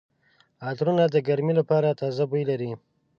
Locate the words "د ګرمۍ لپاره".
1.11-1.97